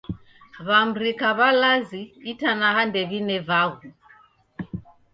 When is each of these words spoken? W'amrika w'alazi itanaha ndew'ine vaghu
W'amrika 0.67 1.27
w'alazi 1.37 2.01
itanaha 2.31 2.81
ndew'ine 2.87 3.37
vaghu 3.47 3.87